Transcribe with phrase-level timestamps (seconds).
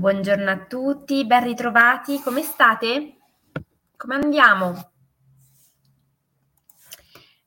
[0.00, 2.22] Buongiorno a tutti, ben ritrovati.
[2.22, 3.16] Come state?
[3.98, 4.92] Come andiamo?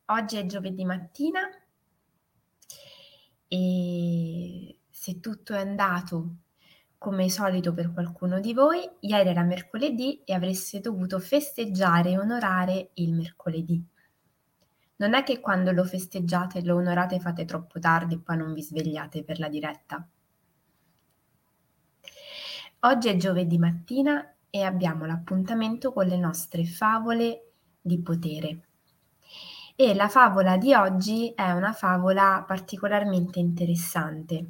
[0.06, 1.50] Oggi è giovedì mattina
[3.48, 6.36] e se tutto è andato
[7.00, 12.92] come solito per qualcuno di voi, ieri era mercoledì e avreste dovuto festeggiare e onorare
[12.94, 13.84] il mercoledì.
[14.98, 18.54] Non è che quando lo festeggiate e lo onorate fate troppo tardi e poi non
[18.54, 20.08] vi svegliate per la diretta.
[22.86, 28.68] Oggi è giovedì mattina e abbiamo l'appuntamento con le nostre favole di potere.
[29.74, 34.46] E la favola di oggi è una favola particolarmente interessante.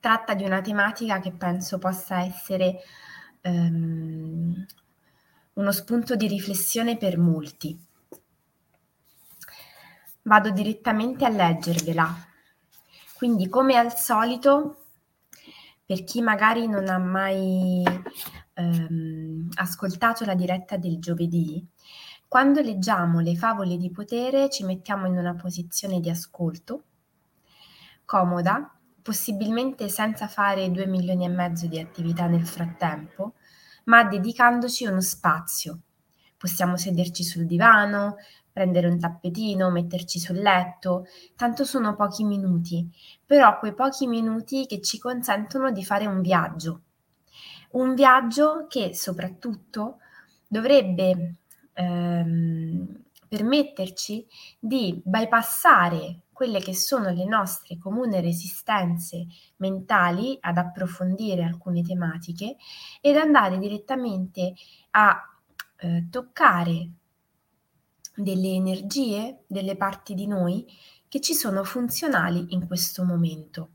[0.00, 2.78] Tratta di una tematica che penso possa essere
[3.42, 4.66] um,
[5.52, 7.78] uno spunto di riflessione per molti.
[10.22, 12.26] Vado direttamente a leggervela.
[13.12, 14.85] Quindi, come al solito,
[15.86, 17.84] per chi magari non ha mai
[18.54, 21.64] ehm, ascoltato la diretta del giovedì,
[22.26, 26.82] quando leggiamo le favole di potere ci mettiamo in una posizione di ascolto,
[28.04, 33.34] comoda, possibilmente senza fare due milioni e mezzo di attività nel frattempo,
[33.84, 35.80] ma dedicandoci uno spazio.
[36.36, 38.16] Possiamo sederci sul divano,
[38.56, 41.04] prendere un tappetino, metterci sul letto,
[41.36, 42.90] tanto sono pochi minuti,
[43.22, 46.80] però quei pochi minuti che ci consentono di fare un viaggio.
[47.72, 49.98] Un viaggio che soprattutto
[50.48, 51.34] dovrebbe
[51.74, 54.26] ehm, permetterci
[54.58, 62.56] di bypassare quelle che sono le nostre comuni resistenze mentali ad approfondire alcune tematiche
[63.02, 64.54] ed andare direttamente
[64.92, 65.20] a
[65.76, 66.90] eh, toccare
[68.16, 70.66] delle energie, delle parti di noi
[71.08, 73.68] che ci sono funzionali in questo momento.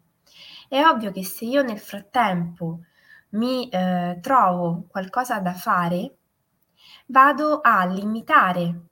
[0.68, 2.82] È ovvio che se io nel frattempo
[3.30, 6.18] mi eh, trovo qualcosa da fare,
[7.08, 8.88] vado a limitare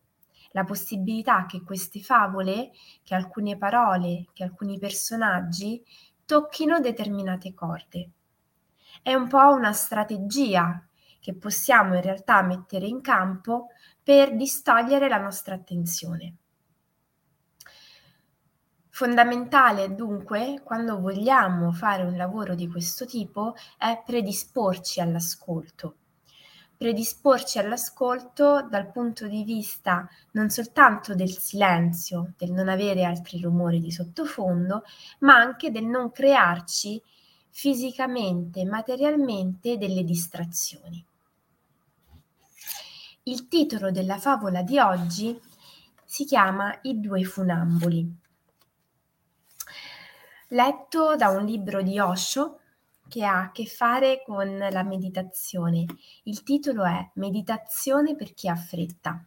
[0.52, 2.72] la possibilità che queste favole,
[3.04, 5.84] che alcune parole, che alcuni personaggi
[6.26, 8.10] tocchino determinate corde.
[9.02, 10.84] È un po' una strategia
[11.20, 13.68] che possiamo in realtà mettere in campo
[14.10, 16.34] per distogliere la nostra attenzione.
[18.90, 25.98] Fondamentale dunque, quando vogliamo fare un lavoro di questo tipo, è predisporci all'ascolto.
[26.76, 33.80] Predisporci all'ascolto dal punto di vista non soltanto del silenzio, del non avere altri rumori
[33.80, 34.82] di sottofondo,
[35.20, 37.00] ma anche del non crearci
[37.52, 41.06] fisicamente, materialmente delle distrazioni.
[43.30, 45.40] Il titolo della favola di oggi
[46.04, 48.12] si chiama I due funamboli.
[50.48, 52.60] Letto da un libro di Osho
[53.08, 55.86] che ha a che fare con la meditazione.
[56.24, 59.24] Il titolo è Meditazione per chi ha fretta.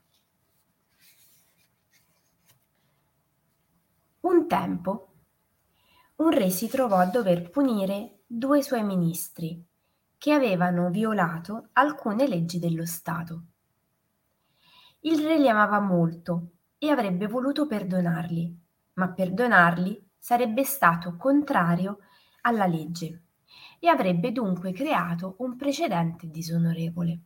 [4.23, 5.13] Un tempo
[6.17, 9.65] un re si trovò a dover punire due suoi ministri
[10.19, 13.45] che avevano violato alcune leggi dello Stato.
[15.05, 18.57] Il re li amava molto e avrebbe voluto perdonarli,
[18.95, 21.99] ma perdonarli sarebbe stato contrario
[22.43, 23.23] alla legge
[23.81, 27.21] e avrebbe dunque creato un precedente disonorevole.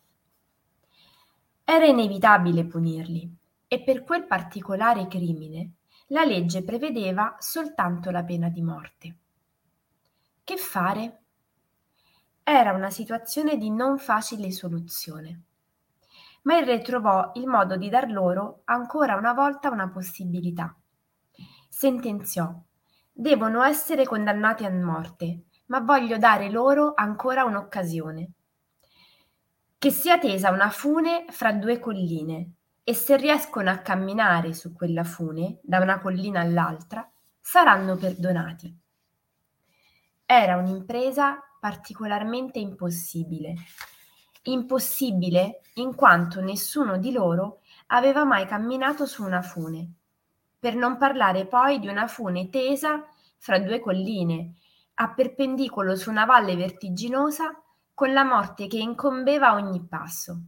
[1.64, 3.36] Era inevitabile punirli
[3.68, 5.72] e per quel particolare crimine
[6.08, 9.16] la legge prevedeva soltanto la pena di morte.
[10.42, 11.24] Che fare?
[12.42, 15.42] Era una situazione di non facile soluzione
[16.46, 20.74] ma il re trovò il modo di dar loro ancora una volta una possibilità.
[21.68, 22.52] Sentenziò:
[23.12, 28.30] Devono essere condannati a morte, ma voglio dare loro ancora un'occasione.
[29.78, 32.52] Che sia tesa una fune fra due colline,
[32.84, 37.10] e se riescono a camminare su quella fune, da una collina all'altra,
[37.40, 38.74] saranno perdonati.
[40.24, 43.54] Era un'impresa particolarmente impossibile,
[44.48, 49.90] Impossibile in quanto nessuno di loro aveva mai camminato su una fune,
[50.58, 53.04] per non parlare poi di una fune tesa
[53.38, 54.54] fra due colline,
[54.94, 57.60] a perpendicolo su una valle vertiginosa,
[57.92, 60.40] con la morte che incombeva a ogni passo.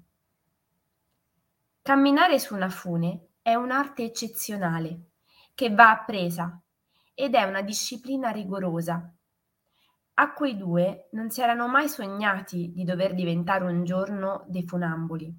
[1.83, 5.11] Camminare su una fune è un'arte eccezionale,
[5.55, 6.61] che va appresa,
[7.15, 9.13] ed è una disciplina rigorosa,
[10.21, 15.33] a quei due non si erano mai sognati di dover diventare un giorno dei funamboli.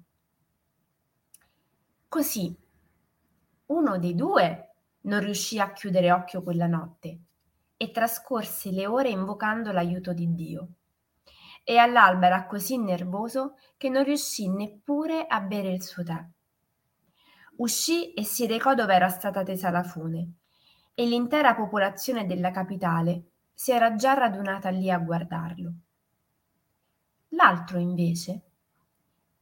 [2.08, 2.56] Così
[3.66, 4.72] uno dei due
[5.02, 7.18] non riuscì a chiudere occhio quella notte
[7.76, 10.68] e trascorse le ore invocando l'aiuto di Dio.
[11.64, 16.24] e all'alba era così nervoso che non riuscì neppure a bere il suo tè.
[17.56, 20.32] Uscì e si recò dove era stata tesa la fune,
[20.94, 23.29] e l'intera popolazione della capitale
[23.60, 25.72] si era già radunata lì a guardarlo.
[27.28, 28.40] L'altro, invece,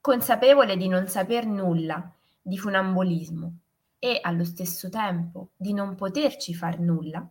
[0.00, 2.12] consapevole di non saper nulla
[2.42, 3.58] di funambolismo
[4.00, 7.24] e allo stesso tempo di non poterci far nulla,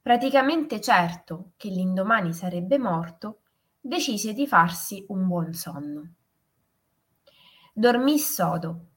[0.00, 3.40] praticamente certo che l'indomani sarebbe morto,
[3.80, 6.12] decise di farsi un buon sonno.
[7.72, 8.90] Dormì sodo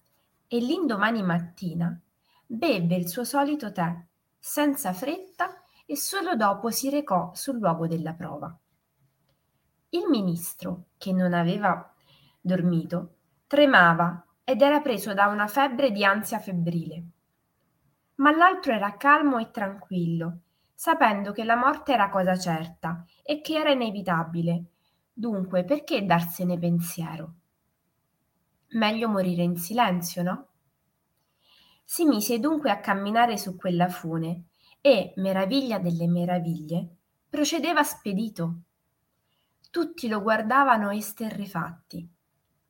[0.47, 1.99] e l'indomani mattina
[2.45, 3.99] bevve il suo solito tè,
[4.37, 8.57] senza fretta e solo dopo si recò sul luogo della prova.
[9.89, 11.93] Il ministro, che non aveva
[12.41, 13.15] dormito,
[13.47, 17.03] tremava ed era preso da una febbre di ansia febbrile.
[18.15, 20.39] Ma l'altro era calmo e tranquillo,
[20.73, 24.65] sapendo che la morte era cosa certa e che era inevitabile.
[25.13, 27.33] Dunque, perché darsene pensiero?
[28.69, 30.47] Meglio morire in silenzio, no?
[31.83, 34.47] Si mise dunque a camminare su quella fune
[34.85, 36.87] e, meraviglia delle meraviglie,
[37.27, 38.59] procedeva spedito.
[39.71, 42.07] Tutti lo guardavano esterrefatti.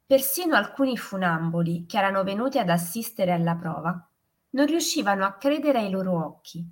[0.05, 4.09] Persino alcuni funamboli, che erano venuti ad assistere alla prova,
[4.51, 6.65] non riuscivano a credere ai loro occhi.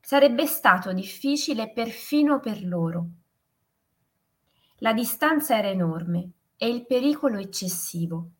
[0.00, 3.06] Sarebbe stato difficile perfino per loro.
[4.78, 8.30] La distanza era enorme e il pericolo eccessivo.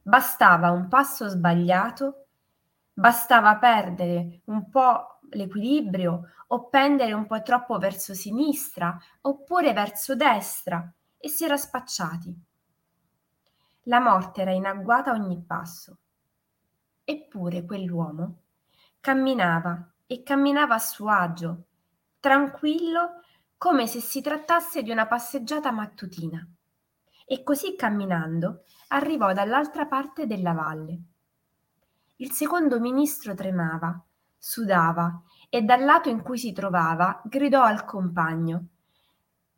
[0.00, 2.24] Bastava un passo sbagliato,
[2.94, 10.92] bastava perdere un po' l'equilibrio o pendere un po' troppo verso sinistra oppure verso destra
[11.16, 12.34] e si era spacciati.
[13.84, 15.98] La morte era in agguata a ogni passo.
[17.04, 18.42] Eppure quell'uomo
[19.00, 21.64] camminava e camminava a suo agio,
[22.20, 23.22] tranquillo
[23.56, 26.46] come se si trattasse di una passeggiata mattutina.
[27.26, 31.00] E così camminando arrivò dall'altra parte della valle.
[32.16, 34.02] Il secondo ministro tremava,
[34.40, 38.64] sudava e dal lato in cui si trovava gridò al compagno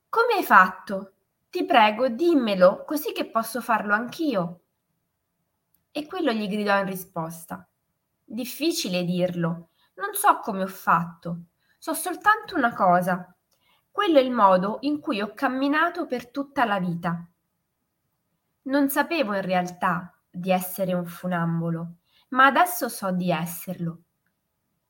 [0.08, 1.12] Come hai fatto?
[1.48, 4.60] Ti prego, dimmelo, così che posso farlo anch'io.
[5.92, 7.66] E quello gli gridò in risposta
[8.24, 11.44] Difficile dirlo, non so come ho fatto,
[11.76, 13.34] so soltanto una cosa.
[13.90, 17.28] Quello è il modo in cui ho camminato per tutta la vita.
[18.62, 21.96] Non sapevo in realtà di essere un funambolo,
[22.30, 24.04] ma adesso so di esserlo,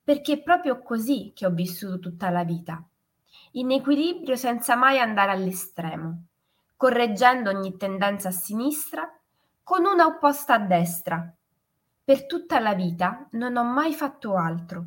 [0.05, 2.83] perché è proprio così che ho vissuto tutta la vita,
[3.53, 6.25] in equilibrio senza mai andare all'estremo,
[6.77, 9.11] correggendo ogni tendenza a sinistra
[9.63, 11.33] con una opposta a destra,
[12.05, 14.85] per tutta la vita non ho mai fatto altro.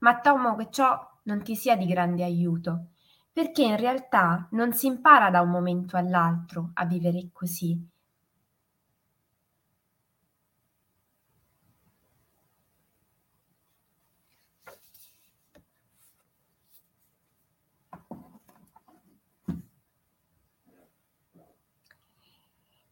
[0.00, 2.88] Ma temo che ciò non ti sia di grande aiuto,
[3.32, 7.92] perché in realtà non si impara da un momento all'altro a vivere così.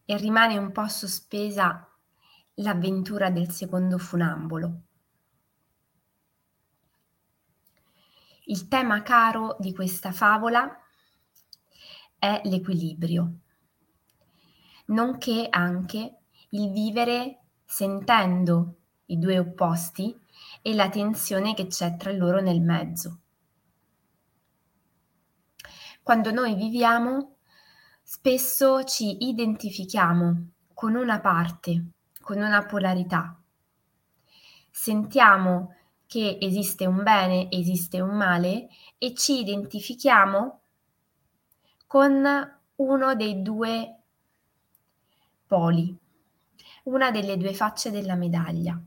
[0.05, 1.87] E rimane un po' sospesa
[2.55, 4.81] l'avventura del secondo funambolo.
[8.45, 10.77] Il tema caro di questa favola
[12.19, 13.39] è l'equilibrio,
[14.87, 16.17] nonché anche
[16.49, 20.19] il vivere sentendo i due opposti
[20.61, 23.19] e la tensione che c'è tra loro nel mezzo.
[26.01, 27.32] Quando noi viviamo,
[28.15, 31.85] spesso ci identifichiamo con una parte
[32.21, 33.41] con una polarità.
[34.69, 35.73] Sentiamo
[36.05, 40.61] che esiste un bene, esiste un male e ci identifichiamo
[41.87, 42.23] con
[42.75, 43.97] uno dei due
[45.47, 45.97] poli,
[46.83, 48.79] una delle due facce della medaglia,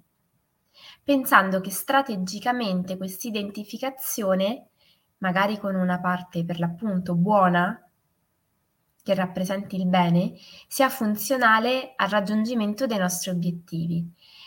[1.02, 4.68] pensando che strategicamente questa identificazione,
[5.18, 7.80] magari con una parte per l'appunto buona,
[9.06, 10.32] che rappresenti il bene
[10.66, 14.04] sia funzionale al raggiungimento dei nostri obiettivi,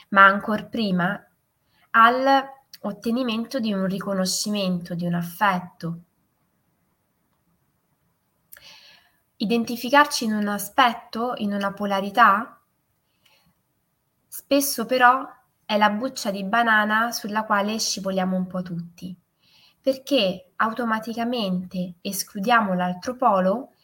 [0.09, 1.17] ma ancor prima
[1.91, 2.43] al
[2.81, 5.99] ottenimento di un riconoscimento, di un affetto.
[9.37, 12.59] Identificarci in un aspetto, in una polarità,
[14.27, 15.25] spesso però
[15.63, 19.17] è la buccia di banana sulla quale scivoliamo un po' tutti,
[19.79, 23.75] perché automaticamente escludiamo l'altro polo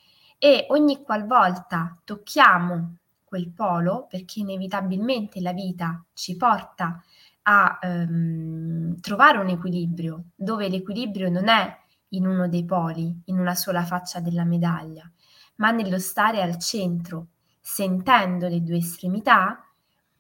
[0.46, 7.04] e ogni qualvolta tocchiamo quel polo, perché inevitabilmente la vita ci porta
[7.42, 11.76] a ehm, trovare un equilibrio, dove l'equilibrio non è
[12.10, 15.12] in uno dei poli, in una sola faccia della medaglia,
[15.56, 19.68] ma nello stare al centro, sentendo le due estremità,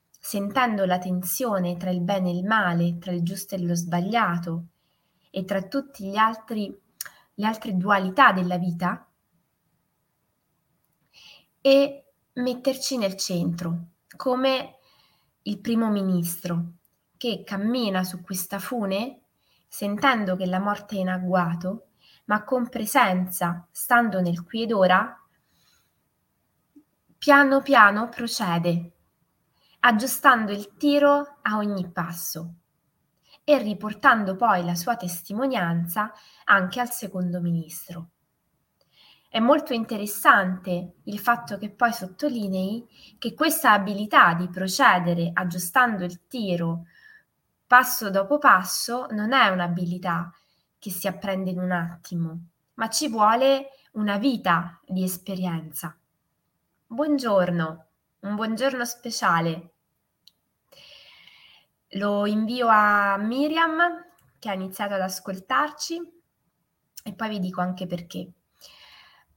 [0.09, 4.63] sentendo la tensione tra il bene e il male, tra il giusto e lo sbagliato
[5.29, 9.04] e tra tutte le altre dualità della vita,
[11.65, 12.03] e
[12.33, 14.77] metterci nel centro, come
[15.41, 16.73] il primo ministro
[17.17, 19.21] che cammina su questa fune
[19.67, 21.87] sentendo che la morte è in agguato,
[22.25, 25.19] ma con presenza, stando nel qui ed ora,
[27.17, 28.91] piano piano procede,
[29.79, 32.57] aggiustando il tiro a ogni passo
[33.43, 38.09] e riportando poi la sua testimonianza anche al secondo ministro.
[39.35, 42.87] È molto interessante il fatto che poi sottolinei
[43.19, 46.85] che questa abilità di procedere aggiustando il tiro
[47.67, 50.33] passo dopo passo non è un'abilità
[50.79, 52.39] che si apprende in un attimo,
[52.75, 55.93] ma ci vuole una vita di esperienza.
[56.87, 57.85] Buongiorno,
[58.21, 59.71] un buongiorno speciale.
[61.89, 64.01] Lo invio a Miriam
[64.39, 66.21] che ha iniziato ad ascoltarci
[67.03, 68.31] e poi vi dico anche perché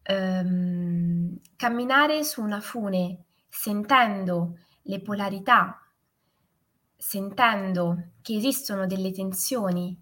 [0.08, 5.78] ehm, camminare su una fune sentendo le polarità,
[6.96, 10.00] sentendo che esistono delle tensioni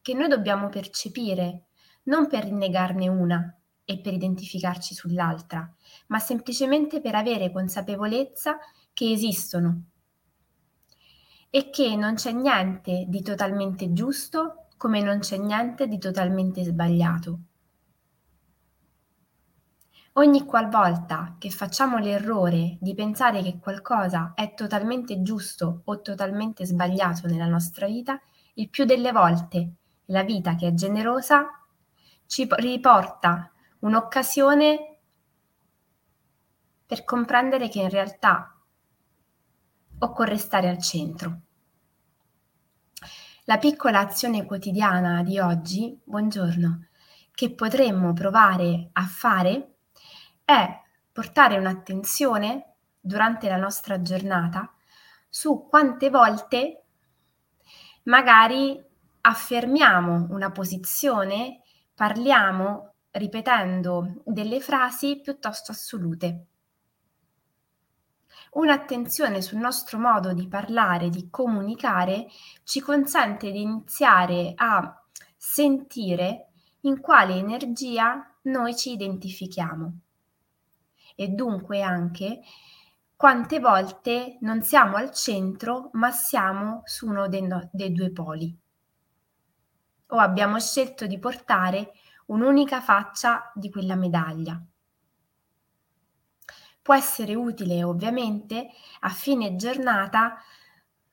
[0.00, 1.64] che noi dobbiamo percepire,
[2.04, 3.52] non per rinnegarne una
[3.84, 5.68] e per identificarci sull'altra,
[6.06, 8.58] ma semplicemente per avere consapevolezza
[8.92, 9.82] che esistono
[11.50, 17.40] e che non c'è niente di totalmente giusto come non c'è niente di totalmente sbagliato.
[20.18, 27.28] Ogni qualvolta che facciamo l'errore di pensare che qualcosa è totalmente giusto o totalmente sbagliato
[27.28, 28.20] nella nostra vita,
[28.54, 29.74] il più delle volte
[30.06, 31.46] la vita che è generosa
[32.26, 34.98] ci riporta un'occasione
[36.84, 38.60] per comprendere che in realtà
[40.00, 41.42] occorre stare al centro.
[43.44, 46.88] La piccola azione quotidiana di oggi, buongiorno,
[47.30, 49.74] che potremmo provare a fare
[50.48, 50.80] è
[51.12, 54.72] portare un'attenzione durante la nostra giornata
[55.28, 56.84] su quante volte
[58.04, 58.82] magari
[59.20, 61.60] affermiamo una posizione,
[61.94, 66.46] parliamo ripetendo delle frasi piuttosto assolute.
[68.52, 72.26] Un'attenzione sul nostro modo di parlare, di comunicare,
[72.64, 74.98] ci consente di iniziare a
[75.36, 76.52] sentire
[76.82, 80.00] in quale energia noi ci identifichiamo
[81.20, 82.42] e dunque anche
[83.16, 88.56] quante volte non siamo al centro ma siamo su uno dei, no- dei due poli.
[90.10, 91.90] O abbiamo scelto di portare
[92.26, 94.62] un'unica faccia di quella medaglia.
[96.80, 98.68] Può essere utile ovviamente
[99.00, 100.36] a fine giornata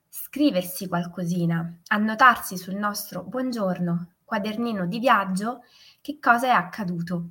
[0.07, 5.63] scriversi qualcosina, annotarsi sul nostro buongiorno quadernino di viaggio
[6.00, 7.29] che cosa è accaduto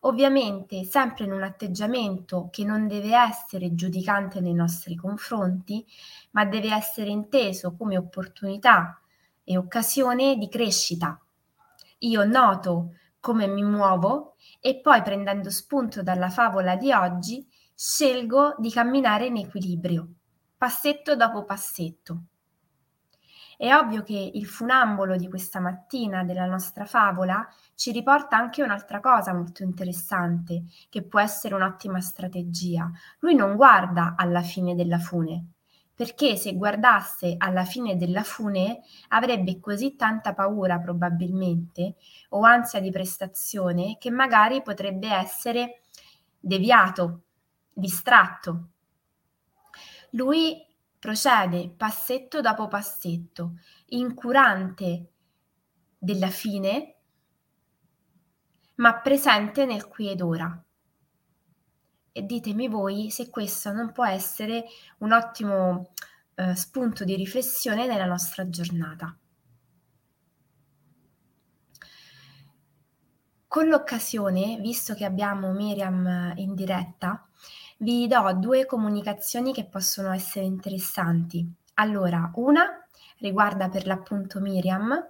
[0.00, 5.84] Ovviamente sempre in un atteggiamento che non deve essere giudicante nei nostri confronti,
[6.30, 8.98] ma deve essere inteso come opportunità
[9.44, 11.20] e occasione di crescita.
[11.98, 18.70] Io noto come mi muovo e poi prendendo spunto dalla favola di oggi scelgo di
[18.70, 20.08] camminare in equilibrio,
[20.56, 22.22] passetto dopo passetto.
[23.60, 29.00] È ovvio che il funambolo di questa mattina della nostra favola ci riporta anche un'altra
[29.00, 32.90] cosa molto interessante, che può essere un'ottima strategia.
[33.18, 35.44] Lui non guarda alla fine della fune,
[35.94, 41.96] perché se guardasse alla fine della fune avrebbe così tanta paura probabilmente
[42.30, 45.82] o ansia di prestazione che magari potrebbe essere
[46.38, 47.24] deviato,
[47.74, 48.68] distratto.
[50.12, 50.66] Lui
[51.00, 55.08] procede passetto dopo passetto, incurante
[55.98, 56.94] della fine,
[58.76, 60.62] ma presente nel qui ed ora.
[62.12, 64.64] E ditemi voi se questo non può essere
[64.98, 65.92] un ottimo
[66.34, 69.16] eh, spunto di riflessione nella nostra giornata.
[73.48, 77.29] Con l'occasione, visto che abbiamo Miriam in diretta,
[77.80, 81.46] vi do due comunicazioni che possono essere interessanti.
[81.74, 82.84] Allora, una
[83.18, 85.08] riguarda per l'appunto Miriam,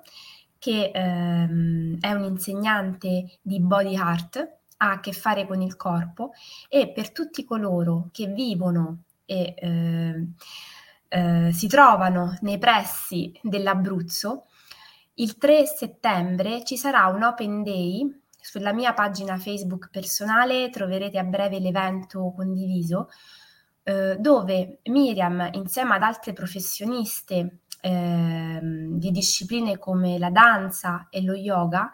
[0.59, 6.33] che ehm, è un'insegnante di body art, ha a che fare con il corpo
[6.69, 10.27] e per tutti coloro che vivono e eh,
[11.09, 14.47] eh, si trovano nei pressi dell'Abruzzo,
[15.15, 21.25] il 3 settembre ci sarà un open day sulla mia pagina Facebook personale troverete a
[21.25, 23.09] breve l'evento condiviso
[23.83, 31.35] eh, dove Miriam insieme ad altre professioniste eh, di discipline come la danza e lo
[31.35, 31.91] yoga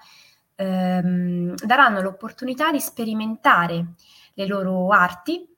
[0.56, 3.94] ehm, daranno l'opportunità di sperimentare
[4.34, 5.48] le loro arti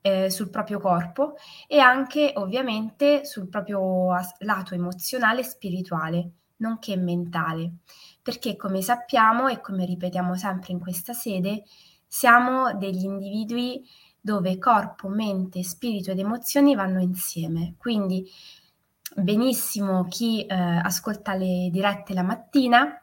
[0.00, 1.34] eh, sul proprio corpo
[1.66, 7.74] e anche ovviamente sul proprio lato emozionale e spirituale, nonché mentale,
[8.22, 11.64] perché come sappiamo e come ripetiamo sempre in questa sede,
[12.06, 13.84] siamo degli individui
[14.20, 17.74] dove corpo, mente, spirito ed emozioni vanno insieme.
[17.76, 18.24] Quindi
[19.16, 22.96] benissimo chi eh, ascolta le dirette la mattina,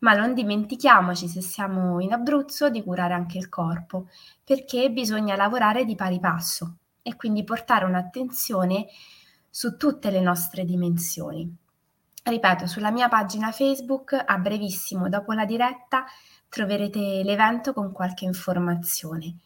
[0.00, 4.08] ma non dimentichiamoci se siamo in Abruzzo di curare anche il corpo,
[4.44, 8.86] perché bisogna lavorare di pari passo e quindi portare un'attenzione
[9.48, 11.56] su tutte le nostre dimensioni.
[12.28, 16.04] Ripeto, sulla mia pagina Facebook a brevissimo dopo la diretta
[16.48, 19.36] troverete l'evento con qualche informazione.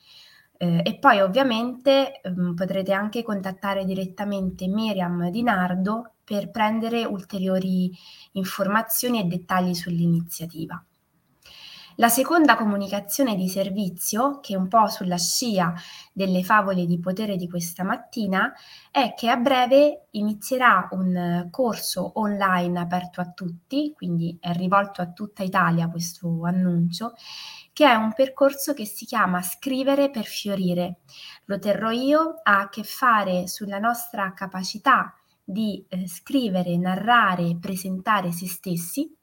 [0.57, 7.93] Eh, e poi ovviamente ehm, potrete anche contattare direttamente Miriam Di Nardo per prendere ulteriori
[8.33, 10.83] informazioni e dettagli sull'iniziativa.
[12.01, 15.75] La seconda comunicazione di servizio, che è un po' sulla scia
[16.15, 18.55] delle favole di potere di questa mattina,
[18.91, 25.13] è che a breve inizierà un corso online aperto a tutti, quindi è rivolto a
[25.13, 27.13] tutta Italia questo annuncio,
[27.75, 31.01] che è un percorso che si chiama Scrivere per fiorire.
[31.45, 35.15] Lo terrò io, ha a che fare sulla nostra capacità
[35.45, 39.15] di eh, scrivere, narrare, presentare se stessi,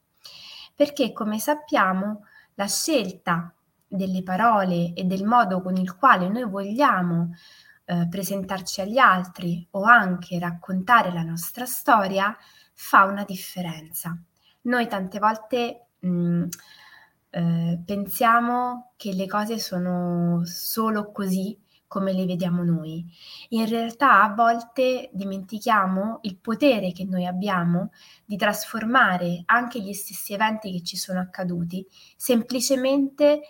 [0.76, 2.20] perché come sappiamo
[2.58, 3.54] la scelta
[3.86, 7.30] delle parole e del modo con il quale noi vogliamo
[7.84, 12.36] eh, presentarci agli altri o anche raccontare la nostra storia
[12.74, 14.16] fa una differenza.
[14.62, 16.44] Noi tante volte mh, mm,
[17.30, 21.56] eh, pensiamo che le cose sono solo così
[21.88, 23.04] come le vediamo noi.
[23.48, 27.90] In realtà a volte dimentichiamo il potere che noi abbiamo
[28.24, 31.84] di trasformare anche gli stessi eventi che ci sono accaduti,
[32.16, 33.40] semplicemente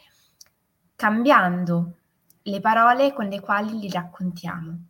[0.95, 1.97] cambiando
[2.43, 4.85] le parole con le quali li raccontiamo.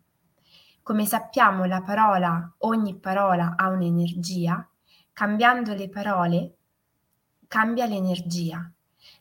[0.81, 4.67] Come sappiamo la parola, ogni parola ha un'energia,
[5.11, 6.53] cambiando le parole
[7.47, 8.71] cambia l'energia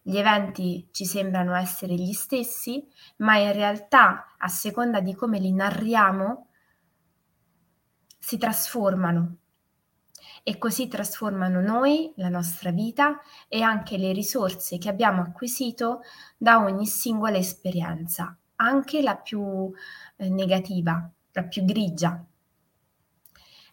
[0.03, 2.87] gli eventi ci sembrano essere gli stessi,
[3.19, 6.47] ma in realtà, a seconda di come li narriamo,
[8.19, 9.37] si trasformano
[10.43, 16.01] e così trasformano noi, la nostra vita e anche le risorse che abbiamo acquisito
[16.37, 19.71] da ogni singola esperienza, anche la più
[20.17, 22.25] eh, negativa, la più grigia.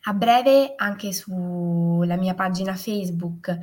[0.07, 3.57] A breve anche sulla mia pagina Facebook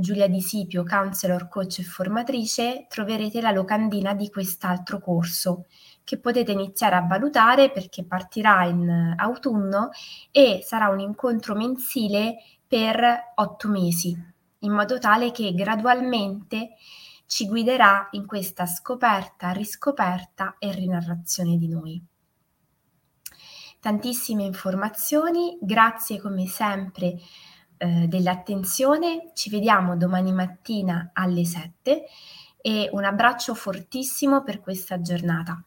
[0.00, 5.66] Giulia Di Sipio, counselor, coach e formatrice, troverete la locandina di quest'altro corso
[6.04, 9.90] che potete iniziare a valutare perché partirà in autunno
[10.30, 14.16] e sarà un incontro mensile per otto mesi,
[14.60, 16.76] in modo tale che gradualmente
[17.26, 22.00] ci guiderà in questa scoperta, riscoperta e rinarrazione di noi.
[23.80, 27.16] Tantissime informazioni, grazie come sempre
[27.78, 32.04] eh, dell'attenzione, ci vediamo domani mattina alle 7
[32.60, 35.62] e un abbraccio fortissimo per questa giornata.